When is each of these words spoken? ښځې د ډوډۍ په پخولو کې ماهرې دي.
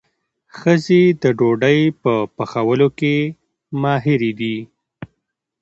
ښځې 0.57 1.01
د 1.21 1.23
ډوډۍ 1.37 1.79
په 2.01 2.13
پخولو 2.35 2.87
کې 2.99 3.15
ماهرې 3.81 4.31
دي. 4.39 4.57